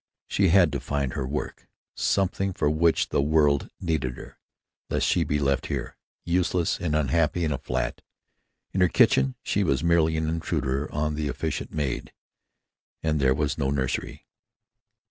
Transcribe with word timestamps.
She 0.25 0.47
had 0.47 0.71
to 0.71 0.79
find 0.79 1.13
her 1.13 1.27
work, 1.27 1.67
something 1.95 2.53
for 2.53 2.71
which 2.71 3.09
the 3.09 3.21
world 3.21 3.69
needed 3.79 4.17
her, 4.17 4.39
lest 4.89 5.05
she 5.05 5.23
be 5.23 5.37
left 5.37 5.67
here, 5.67 5.95
useless 6.25 6.79
and 6.79 6.95
unhappy 6.95 7.43
in 7.43 7.51
a 7.51 7.59
flat. 7.59 8.01
In 8.73 8.81
her 8.81 8.87
kitchen 8.89 9.35
she 9.43 9.63
was 9.63 9.83
merely 9.83 10.17
an 10.17 10.27
intruder 10.27 10.91
on 10.91 11.13
the 11.13 11.27
efficient 11.27 11.71
maid, 11.71 12.11
and 13.03 13.19
there 13.19 13.35
was 13.35 13.59
no 13.59 13.69
nursery. 13.69 14.25